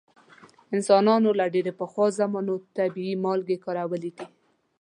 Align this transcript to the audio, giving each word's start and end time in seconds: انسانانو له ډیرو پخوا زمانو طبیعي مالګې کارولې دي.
انسانانو 0.75 1.29
له 1.39 1.45
ډیرو 1.53 1.71
پخوا 1.79 2.05
زمانو 2.19 2.53
طبیعي 2.77 3.15
مالګې 3.23 3.57
کارولې 3.65 4.11
دي. 4.17 4.25